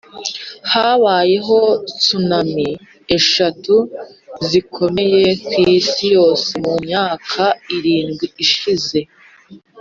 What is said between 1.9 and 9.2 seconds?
tsunami eshatu zikomeye kwisi yose mumyaka irindwi ishize.